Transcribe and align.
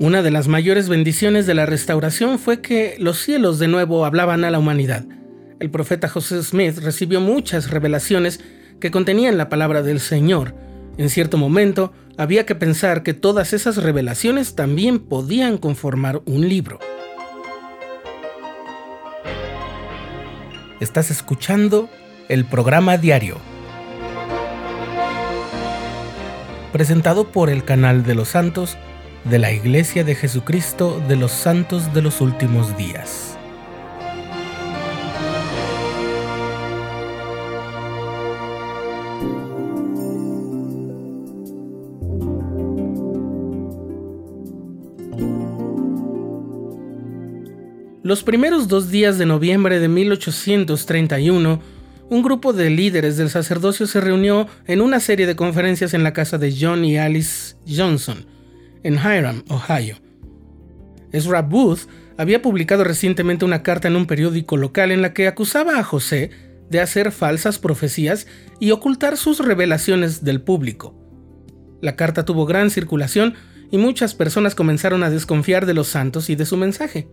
Una 0.00 0.22
de 0.22 0.30
las 0.30 0.48
mayores 0.48 0.88
bendiciones 0.88 1.44
de 1.44 1.52
la 1.52 1.66
restauración 1.66 2.38
fue 2.38 2.62
que 2.62 2.96
los 2.98 3.18
cielos 3.18 3.58
de 3.58 3.68
nuevo 3.68 4.06
hablaban 4.06 4.44
a 4.44 4.50
la 4.50 4.58
humanidad. 4.58 5.04
El 5.58 5.70
profeta 5.70 6.08
José 6.08 6.42
Smith 6.42 6.78
recibió 6.78 7.20
muchas 7.20 7.68
revelaciones 7.68 8.40
que 8.80 8.90
contenían 8.90 9.36
la 9.36 9.50
palabra 9.50 9.82
del 9.82 10.00
Señor. 10.00 10.54
En 10.96 11.10
cierto 11.10 11.36
momento, 11.36 11.92
había 12.16 12.46
que 12.46 12.54
pensar 12.54 13.02
que 13.02 13.12
todas 13.12 13.52
esas 13.52 13.76
revelaciones 13.76 14.54
también 14.54 15.00
podían 15.00 15.58
conformar 15.58 16.22
un 16.24 16.48
libro. 16.48 16.78
Estás 20.80 21.10
escuchando 21.10 21.90
el 22.30 22.46
programa 22.46 22.96
diario, 22.96 23.36
presentado 26.72 27.30
por 27.30 27.50
el 27.50 27.64
canal 27.64 28.02
de 28.02 28.14
los 28.14 28.28
santos 28.28 28.78
de 29.24 29.38
la 29.38 29.52
Iglesia 29.52 30.04
de 30.04 30.14
Jesucristo 30.14 31.02
de 31.08 31.16
los 31.16 31.32
Santos 31.32 31.92
de 31.92 32.02
los 32.02 32.20
Últimos 32.20 32.76
Días. 32.76 33.36
Los 48.02 48.24
primeros 48.24 48.66
dos 48.66 48.90
días 48.90 49.18
de 49.18 49.26
noviembre 49.26 49.78
de 49.78 49.86
1831, 49.86 51.60
un 52.08 52.22
grupo 52.22 52.52
de 52.52 52.68
líderes 52.68 53.16
del 53.16 53.30
sacerdocio 53.30 53.86
se 53.86 54.00
reunió 54.00 54.48
en 54.66 54.80
una 54.80 54.98
serie 54.98 55.28
de 55.28 55.36
conferencias 55.36 55.94
en 55.94 56.02
la 56.02 56.12
casa 56.12 56.36
de 56.36 56.52
John 56.58 56.84
y 56.84 56.98
Alice 56.98 57.54
Johnson, 57.68 58.26
en 58.82 58.94
Hiram, 58.94 59.44
Ohio. 59.48 59.96
Ezra 61.12 61.42
Booth 61.42 61.88
había 62.16 62.42
publicado 62.42 62.84
recientemente 62.84 63.44
una 63.44 63.62
carta 63.62 63.88
en 63.88 63.96
un 63.96 64.06
periódico 64.06 64.56
local 64.56 64.90
en 64.90 65.02
la 65.02 65.12
que 65.12 65.26
acusaba 65.26 65.78
a 65.78 65.82
José 65.82 66.30
de 66.68 66.80
hacer 66.80 67.12
falsas 67.12 67.58
profecías 67.58 68.26
y 68.60 68.70
ocultar 68.70 69.16
sus 69.16 69.38
revelaciones 69.40 70.22
del 70.24 70.40
público. 70.40 70.94
La 71.80 71.96
carta 71.96 72.24
tuvo 72.24 72.46
gran 72.46 72.70
circulación 72.70 73.34
y 73.70 73.78
muchas 73.78 74.14
personas 74.14 74.54
comenzaron 74.54 75.02
a 75.02 75.10
desconfiar 75.10 75.66
de 75.66 75.74
los 75.74 75.88
santos 75.88 76.30
y 76.30 76.36
de 76.36 76.46
su 76.46 76.56
mensaje. 76.56 77.08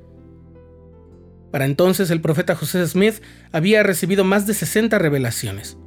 Para 1.51 1.65
entonces 1.65 2.11
el 2.11 2.21
profeta 2.21 2.55
José 2.55 2.85
Smith 2.85 3.21
había 3.51 3.81
recibido 3.83 4.23
más 4.23 4.45
de 4.45 4.53
60 4.53 4.99
revelaciones. 4.99 5.77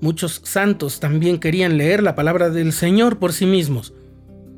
Muchos 0.00 0.42
santos 0.44 1.00
también 1.00 1.38
querían 1.38 1.78
leer 1.78 2.02
la 2.02 2.14
palabra 2.14 2.50
del 2.50 2.72
Señor 2.72 3.18
por 3.18 3.32
sí 3.32 3.46
mismos, 3.46 3.94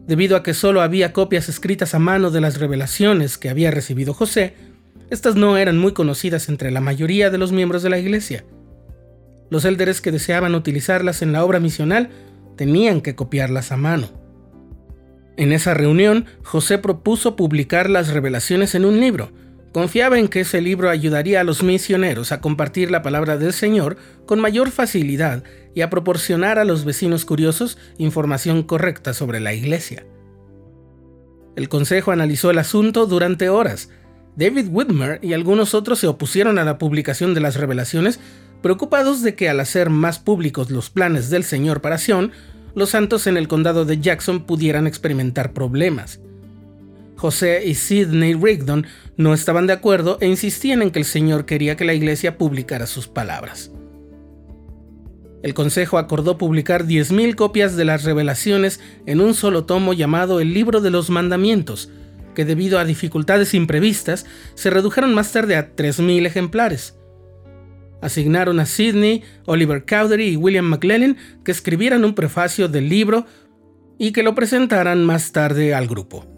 Debido 0.08 0.36
a 0.36 0.42
que 0.42 0.54
solo 0.54 0.80
había 0.80 1.12
copias 1.12 1.50
escritas 1.50 1.94
a 1.94 1.98
mano 1.98 2.30
de 2.30 2.40
las 2.40 2.58
revelaciones 2.58 3.36
que 3.36 3.50
había 3.50 3.70
recibido 3.70 4.14
José, 4.14 4.54
estas 5.10 5.36
no 5.36 5.58
eran 5.58 5.76
muy 5.76 5.92
conocidas 5.92 6.48
entre 6.48 6.70
la 6.70 6.80
mayoría 6.80 7.28
de 7.28 7.36
los 7.36 7.52
miembros 7.52 7.82
de 7.82 7.90
la 7.90 7.98
iglesia. 7.98 8.42
Los 9.50 9.66
élderes 9.66 10.00
que 10.00 10.10
deseaban 10.10 10.54
utilizarlas 10.54 11.20
en 11.20 11.32
la 11.32 11.44
obra 11.44 11.60
misional 11.60 12.08
tenían 12.56 13.02
que 13.02 13.14
copiarlas 13.14 13.70
a 13.70 13.76
mano. 13.76 14.08
En 15.36 15.52
esa 15.52 15.74
reunión, 15.74 16.24
José 16.42 16.78
propuso 16.78 17.36
publicar 17.36 17.90
las 17.90 18.08
revelaciones 18.08 18.74
en 18.74 18.86
un 18.86 19.00
libro, 19.00 19.30
Confiaba 19.72 20.18
en 20.18 20.28
que 20.28 20.40
ese 20.40 20.60
libro 20.62 20.88
ayudaría 20.88 21.40
a 21.40 21.44
los 21.44 21.62
misioneros 21.62 22.32
a 22.32 22.40
compartir 22.40 22.90
la 22.90 23.02
palabra 23.02 23.36
del 23.36 23.52
Señor 23.52 23.98
con 24.24 24.40
mayor 24.40 24.70
facilidad 24.70 25.44
y 25.74 25.82
a 25.82 25.90
proporcionar 25.90 26.58
a 26.58 26.64
los 26.64 26.84
vecinos 26.84 27.24
curiosos 27.24 27.76
información 27.98 28.62
correcta 28.62 29.12
sobre 29.12 29.40
la 29.40 29.52
iglesia. 29.52 30.06
El 31.54 31.68
consejo 31.68 32.12
analizó 32.12 32.50
el 32.50 32.58
asunto 32.58 33.06
durante 33.06 33.48
horas. 33.50 33.90
David 34.36 34.68
Whitmer 34.70 35.18
y 35.22 35.34
algunos 35.34 35.74
otros 35.74 35.98
se 35.98 36.06
opusieron 36.06 36.58
a 36.58 36.64
la 36.64 36.78
publicación 36.78 37.34
de 37.34 37.40
las 37.40 37.56
revelaciones, 37.56 38.20
preocupados 38.62 39.22
de 39.22 39.34
que 39.34 39.48
al 39.48 39.60
hacer 39.60 39.90
más 39.90 40.18
públicos 40.18 40.70
los 40.70 40.88
planes 40.88 41.28
del 41.28 41.44
Señor 41.44 41.80
para 41.80 41.98
Sion, 41.98 42.32
los 42.74 42.90
santos 42.90 43.26
en 43.26 43.36
el 43.36 43.48
condado 43.48 43.84
de 43.84 43.98
Jackson 43.98 44.44
pudieran 44.44 44.86
experimentar 44.86 45.52
problemas. 45.52 46.20
José 47.18 47.66
y 47.66 47.74
Sidney 47.74 48.34
Rigdon 48.34 48.86
no 49.16 49.34
estaban 49.34 49.66
de 49.66 49.72
acuerdo 49.72 50.18
e 50.20 50.28
insistían 50.28 50.82
en 50.82 50.92
que 50.92 51.00
el 51.00 51.04
Señor 51.04 51.46
quería 51.46 51.76
que 51.76 51.84
la 51.84 51.92
iglesia 51.92 52.38
publicara 52.38 52.86
sus 52.86 53.08
palabras. 53.08 53.72
El 55.42 55.52
Consejo 55.52 55.98
acordó 55.98 56.38
publicar 56.38 56.86
10.000 56.86 57.34
copias 57.34 57.76
de 57.76 57.84
las 57.84 58.04
revelaciones 58.04 58.78
en 59.04 59.20
un 59.20 59.34
solo 59.34 59.64
tomo 59.64 59.94
llamado 59.94 60.38
el 60.38 60.54
Libro 60.54 60.80
de 60.80 60.90
los 60.90 61.10
Mandamientos, 61.10 61.90
que 62.36 62.44
debido 62.44 62.78
a 62.78 62.84
dificultades 62.84 63.52
imprevistas 63.52 64.24
se 64.54 64.70
redujeron 64.70 65.12
más 65.12 65.32
tarde 65.32 65.56
a 65.56 65.74
3.000 65.74 66.24
ejemplares. 66.24 66.94
Asignaron 68.00 68.60
a 68.60 68.66
Sidney, 68.66 69.24
Oliver 69.44 69.84
Cowdery 69.84 70.28
y 70.28 70.36
William 70.36 70.66
McLennan 70.66 71.16
que 71.44 71.50
escribieran 71.50 72.04
un 72.04 72.14
prefacio 72.14 72.68
del 72.68 72.88
libro 72.88 73.26
y 73.98 74.12
que 74.12 74.22
lo 74.22 74.36
presentaran 74.36 75.04
más 75.04 75.32
tarde 75.32 75.74
al 75.74 75.88
grupo. 75.88 76.37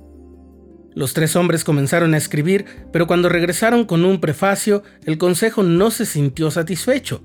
Los 0.95 1.15
tres 1.15 1.37
hombres 1.37 1.65
comenzaron 1.65 2.15
a 2.15 2.17
escribir, 2.17 2.65
pero 2.93 3.07
cuando 3.07 3.29
regresaron 3.29 3.85
con 3.85 4.05
un 4.05 4.21
prefacio, 4.21 4.83
el 5.05 5.19
consejo 5.19 5.63
no 5.63 5.91
se 5.91 6.05
sintió 6.05 6.51
satisfecho. 6.51 7.23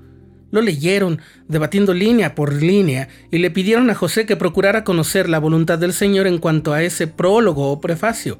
Lo 0.51 0.61
leyeron, 0.61 1.19
debatiendo 1.47 1.93
línea 1.93 2.35
por 2.35 2.53
línea, 2.53 3.09
y 3.31 3.39
le 3.39 3.51
pidieron 3.51 3.89
a 3.89 3.95
José 3.95 4.25
que 4.25 4.35
procurara 4.35 4.83
conocer 4.83 5.27
la 5.29 5.39
voluntad 5.39 5.79
del 5.79 5.93
Señor 5.93 6.27
en 6.27 6.37
cuanto 6.37 6.73
a 6.73 6.83
ese 6.83 7.07
prólogo 7.07 7.71
o 7.71 7.81
prefacio. 7.81 8.39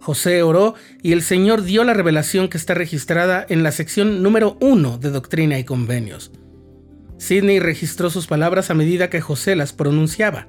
José 0.00 0.42
oró 0.42 0.74
y 1.02 1.12
el 1.12 1.22
Señor 1.22 1.62
dio 1.62 1.84
la 1.84 1.94
revelación 1.94 2.48
que 2.48 2.56
está 2.56 2.74
registrada 2.74 3.44
en 3.48 3.62
la 3.62 3.72
sección 3.72 4.22
número 4.22 4.56
1 4.60 4.98
de 4.98 5.10
Doctrina 5.10 5.58
y 5.58 5.64
Convenios. 5.64 6.32
Sidney 7.18 7.60
registró 7.60 8.08
sus 8.08 8.26
palabras 8.26 8.70
a 8.70 8.74
medida 8.74 9.10
que 9.10 9.20
José 9.20 9.56
las 9.56 9.74
pronunciaba. 9.74 10.48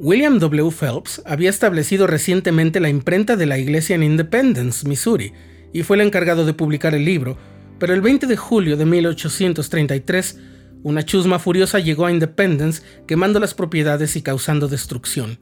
William 0.00 0.38
W. 0.38 0.70
Phelps 0.70 1.20
había 1.26 1.50
establecido 1.50 2.06
recientemente 2.06 2.78
la 2.78 2.88
imprenta 2.88 3.34
de 3.34 3.46
la 3.46 3.58
iglesia 3.58 3.96
en 3.96 4.04
Independence, 4.04 4.88
Missouri, 4.88 5.32
y 5.72 5.82
fue 5.82 5.96
el 5.96 6.02
encargado 6.02 6.46
de 6.46 6.54
publicar 6.54 6.94
el 6.94 7.04
libro, 7.04 7.36
pero 7.80 7.94
el 7.94 8.00
20 8.00 8.28
de 8.28 8.36
julio 8.36 8.76
de 8.76 8.86
1833, 8.86 10.38
una 10.84 11.04
chusma 11.04 11.40
furiosa 11.40 11.80
llegó 11.80 12.06
a 12.06 12.12
Independence 12.12 12.82
quemando 13.08 13.40
las 13.40 13.54
propiedades 13.54 14.14
y 14.14 14.22
causando 14.22 14.68
destrucción. 14.68 15.40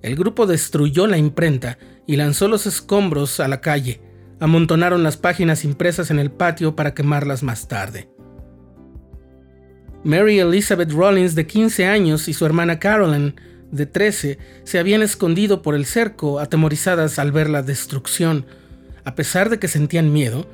El 0.00 0.16
grupo 0.16 0.46
destruyó 0.46 1.06
la 1.06 1.18
imprenta 1.18 1.76
y 2.06 2.16
lanzó 2.16 2.48
los 2.48 2.66
escombros 2.66 3.40
a 3.40 3.48
la 3.48 3.60
calle. 3.60 4.00
Amontonaron 4.40 5.02
las 5.02 5.18
páginas 5.18 5.64
impresas 5.64 6.10
en 6.10 6.18
el 6.18 6.30
patio 6.30 6.76
para 6.76 6.94
quemarlas 6.94 7.42
más 7.42 7.68
tarde. 7.68 8.08
Mary 10.02 10.38
Elizabeth 10.38 10.92
Rollins, 10.92 11.34
de 11.34 11.46
15 11.46 11.84
años, 11.84 12.28
y 12.28 12.32
su 12.32 12.46
hermana 12.46 12.78
Carolyn 12.78 13.34
de 13.70 13.86
13 13.86 14.38
se 14.64 14.78
habían 14.78 15.02
escondido 15.02 15.62
por 15.62 15.74
el 15.74 15.86
cerco, 15.86 16.40
atemorizadas 16.40 17.18
al 17.18 17.32
ver 17.32 17.50
la 17.50 17.62
destrucción. 17.62 18.46
A 19.04 19.14
pesar 19.14 19.50
de 19.50 19.58
que 19.58 19.68
sentían 19.68 20.12
miedo, 20.12 20.46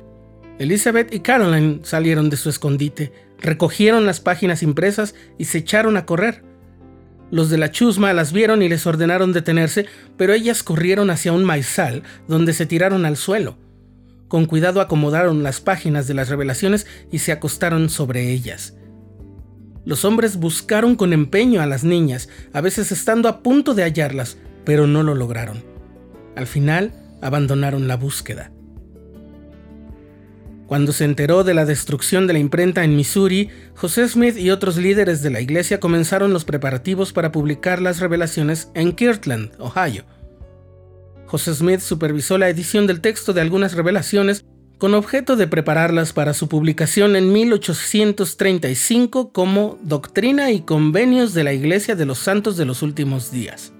Elizabeth 0.59 1.13
y 1.13 1.19
Caroline 1.19 1.79
salieron 1.83 2.29
de 2.29 2.37
su 2.37 2.49
escondite, 2.49 3.11
recogieron 3.39 4.05
las 4.05 4.19
páginas 4.19 4.63
impresas 4.63 5.15
y 5.37 5.45
se 5.45 5.59
echaron 5.59 5.97
a 5.97 6.05
correr. 6.05 6.43
Los 7.31 7.49
de 7.49 7.57
la 7.57 7.71
chusma 7.71 8.13
las 8.13 8.31
vieron 8.31 8.61
y 8.61 8.69
les 8.69 8.85
ordenaron 8.85 9.33
detenerse, 9.33 9.87
pero 10.17 10.33
ellas 10.33 10.61
corrieron 10.61 11.09
hacia 11.09 11.33
un 11.33 11.43
maizal 11.43 12.03
donde 12.27 12.53
se 12.53 12.67
tiraron 12.67 13.05
al 13.05 13.17
suelo. 13.17 13.57
Con 14.27 14.45
cuidado 14.45 14.81
acomodaron 14.81 15.43
las 15.43 15.59
páginas 15.59 16.07
de 16.07 16.13
las 16.13 16.29
revelaciones 16.29 16.85
y 17.11 17.19
se 17.19 17.31
acostaron 17.31 17.89
sobre 17.89 18.31
ellas. 18.31 18.75
Los 19.85 20.05
hombres 20.05 20.37
buscaron 20.37 20.95
con 20.95 21.13
empeño 21.13 21.61
a 21.61 21.65
las 21.65 21.83
niñas, 21.83 22.29
a 22.53 22.61
veces 22.61 22.91
estando 22.91 23.27
a 23.27 23.43
punto 23.43 23.73
de 23.73 23.83
hallarlas, 23.83 24.37
pero 24.63 24.87
no 24.87 25.03
lo 25.03 25.13
lograron. 25.13 25.63
Al 26.35 26.47
final, 26.47 26.93
abandonaron 27.21 27.87
la 27.87 27.97
búsqueda. 27.97 28.51
Cuando 30.67 30.93
se 30.93 31.05
enteró 31.05 31.43
de 31.43 31.53
la 31.53 31.65
destrucción 31.65 32.25
de 32.25 32.33
la 32.33 32.39
imprenta 32.39 32.83
en 32.83 32.95
Missouri, 32.95 33.49
José 33.75 34.07
Smith 34.07 34.37
y 34.37 34.49
otros 34.49 34.77
líderes 34.77 35.21
de 35.21 35.29
la 35.29 35.41
iglesia 35.41 35.79
comenzaron 35.79 36.33
los 36.33 36.45
preparativos 36.45 37.11
para 37.13 37.31
publicar 37.31 37.81
las 37.81 37.99
revelaciones 37.99 38.69
en 38.73 38.93
Kirtland, 38.93 39.51
Ohio. 39.59 40.05
José 41.27 41.53
Smith 41.53 41.79
supervisó 41.79 42.37
la 42.37 42.49
edición 42.49 42.87
del 42.87 43.01
texto 43.01 43.33
de 43.33 43.41
algunas 43.41 43.73
revelaciones 43.73 44.45
con 44.83 44.95
objeto 44.95 45.37
de 45.37 45.47
prepararlas 45.47 46.11
para 46.11 46.33
su 46.33 46.49
publicación 46.49 47.15
en 47.15 47.31
1835 47.31 49.31
como 49.31 49.79
Doctrina 49.81 50.51
y 50.51 50.59
Convenios 50.59 51.33
de 51.33 51.45
la 51.45 51.53
Iglesia 51.53 51.95
de 51.95 52.05
los 52.05 52.19
Santos 52.19 52.57
de 52.57 52.65
los 52.65 52.81
Últimos 52.81 53.31
Días. 53.31 53.71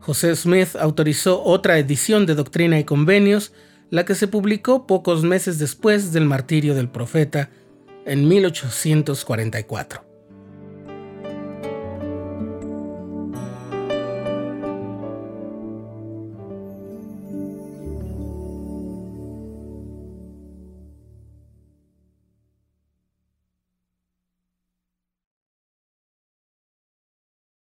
José 0.00 0.34
Smith 0.34 0.74
autorizó 0.74 1.40
otra 1.44 1.78
edición 1.78 2.26
de 2.26 2.34
Doctrina 2.34 2.80
y 2.80 2.84
Convenios, 2.84 3.52
la 3.90 4.04
que 4.04 4.16
se 4.16 4.26
publicó 4.26 4.88
pocos 4.88 5.22
meses 5.22 5.60
después 5.60 6.12
del 6.12 6.24
martirio 6.24 6.74
del 6.74 6.88
profeta, 6.88 7.48
en 8.04 8.26
1844. 8.26 10.11